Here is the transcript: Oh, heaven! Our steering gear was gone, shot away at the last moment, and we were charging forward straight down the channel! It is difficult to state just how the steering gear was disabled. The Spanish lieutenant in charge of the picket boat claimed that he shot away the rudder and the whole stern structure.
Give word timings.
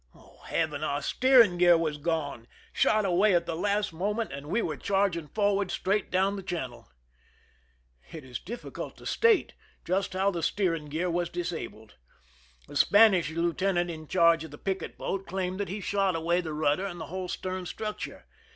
Oh, 0.15 0.39
heaven! 0.47 0.83
Our 0.83 1.03
steering 1.03 1.59
gear 1.59 1.77
was 1.77 1.99
gone, 1.99 2.47
shot 2.73 3.05
away 3.05 3.35
at 3.35 3.45
the 3.45 3.55
last 3.55 3.93
moment, 3.93 4.33
and 4.33 4.47
we 4.47 4.59
were 4.63 4.75
charging 4.75 5.27
forward 5.27 5.69
straight 5.69 6.09
down 6.09 6.35
the 6.37 6.41
channel! 6.41 6.89
It 8.11 8.23
is 8.25 8.39
difficult 8.39 8.97
to 8.97 9.05
state 9.05 9.53
just 9.85 10.13
how 10.13 10.31
the 10.31 10.41
steering 10.41 10.85
gear 10.87 11.11
was 11.11 11.29
disabled. 11.29 11.97
The 12.67 12.75
Spanish 12.75 13.29
lieutenant 13.29 13.91
in 13.91 14.07
charge 14.07 14.43
of 14.43 14.49
the 14.49 14.57
picket 14.57 14.97
boat 14.97 15.27
claimed 15.27 15.59
that 15.59 15.69
he 15.69 15.81
shot 15.81 16.15
away 16.15 16.41
the 16.41 16.53
rudder 16.55 16.83
and 16.87 16.99
the 16.99 17.05
whole 17.13 17.27
stern 17.27 17.67
structure. 17.67 18.25